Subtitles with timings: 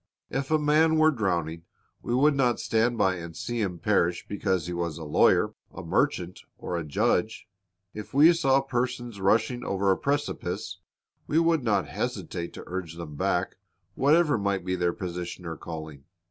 [0.31, 1.65] If a man were drowning,
[2.01, 5.83] we would not stand by and see him perish because he was a lawyer, a
[5.83, 7.47] merchant, or a judge.
[7.93, 10.79] If we saw persons rushing over a precipice,
[11.27, 13.57] we would not hesitate to urge them back,
[13.93, 16.03] whatever might be their position or calling.